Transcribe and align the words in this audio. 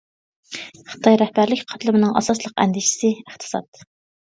خىتاي 0.93 1.19
رەھبەرلىك 1.23 1.61
قاتلىمىنىڭ 1.73 2.17
ئاساسلىق 2.23 2.59
ئەندىشىسى 2.67 3.15
ئىقتىساد. 3.23 3.87